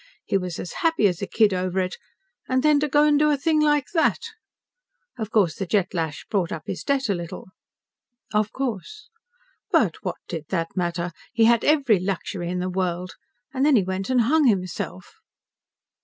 He 0.25 0.35
was 0.35 0.57
as 0.57 0.73
happy 0.81 1.05
as 1.07 1.21
a 1.21 1.27
kid 1.27 1.53
over 1.53 1.79
it, 1.79 1.97
and 2.49 2.63
then 2.63 2.79
to 2.79 2.87
go 2.87 3.03
and 3.03 3.19
do 3.19 3.29
a 3.29 3.37
thing 3.37 3.61
like 3.61 3.85
that! 3.93 4.29
Of 5.19 5.29
course, 5.29 5.53
the 5.55 5.67
Jet 5.67 5.93
lash 5.93 6.25
brought 6.27 6.51
up 6.51 6.63
his 6.65 6.83
debt 6.83 7.07
a 7.07 7.13
little." 7.13 7.49
"Of 8.33 8.51
course." 8.51 9.09
"But 9.69 9.97
what 10.03 10.17
did 10.27 10.45
that 10.49 10.75
matter? 10.75 11.11
He 11.33 11.45
had 11.45 11.63
every 11.63 11.99
luxury 11.99 12.49
in 12.49 12.57
the 12.57 12.67
world. 12.67 13.11
And 13.53 13.63
then 13.63 13.75
he 13.75 13.83
went 13.83 14.09
and 14.09 14.21
hung 14.21 14.47
himself." 14.47 15.17